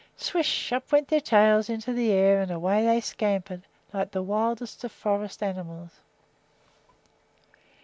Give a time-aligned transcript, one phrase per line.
[0.17, 0.73] Swish!
[0.73, 3.61] up went their tails into the air and away they scampered
[3.93, 5.91] like the wildest of forest animals.